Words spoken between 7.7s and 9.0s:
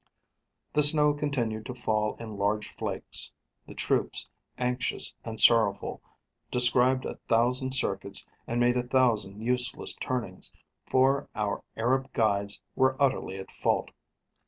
circuits and made a